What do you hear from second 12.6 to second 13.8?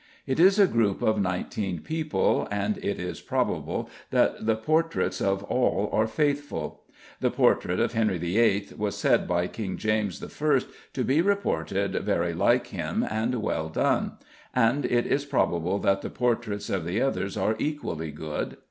him and well